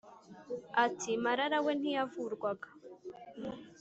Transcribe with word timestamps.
ati 0.85 1.11
«marara 1.23 1.57
we 1.65 1.71
ntiyavurwaga, 1.79 2.67